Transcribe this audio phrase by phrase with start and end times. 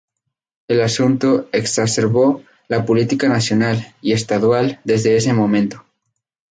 [0.67, 5.85] El asunto exacerbó la política nacional y estadual desde ese momento.